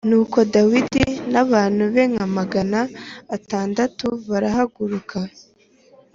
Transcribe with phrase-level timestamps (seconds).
[0.09, 2.79] Nuko Dawidi n’abantu be nka magana
[3.35, 5.17] atandatu barahaguruka